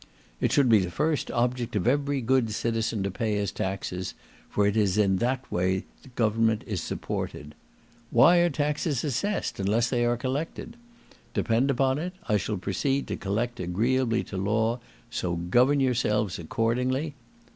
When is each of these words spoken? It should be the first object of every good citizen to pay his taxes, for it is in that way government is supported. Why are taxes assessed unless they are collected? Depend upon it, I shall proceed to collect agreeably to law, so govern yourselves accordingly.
It 0.39 0.51
should 0.51 0.67
be 0.67 0.79
the 0.79 0.89
first 0.89 1.29
object 1.29 1.75
of 1.75 1.87
every 1.87 2.21
good 2.21 2.49
citizen 2.51 3.03
to 3.03 3.11
pay 3.11 3.35
his 3.35 3.51
taxes, 3.51 4.15
for 4.49 4.65
it 4.65 4.75
is 4.75 4.97
in 4.97 5.17
that 5.17 5.51
way 5.51 5.85
government 6.15 6.63
is 6.65 6.81
supported. 6.81 7.53
Why 8.09 8.37
are 8.37 8.49
taxes 8.49 9.03
assessed 9.03 9.59
unless 9.59 9.91
they 9.91 10.03
are 10.03 10.17
collected? 10.17 10.75
Depend 11.35 11.69
upon 11.69 11.99
it, 11.99 12.13
I 12.27 12.37
shall 12.37 12.57
proceed 12.57 13.05
to 13.09 13.15
collect 13.15 13.59
agreeably 13.59 14.23
to 14.23 14.37
law, 14.37 14.79
so 15.11 15.35
govern 15.35 15.79
yourselves 15.79 16.39
accordingly. 16.39 17.13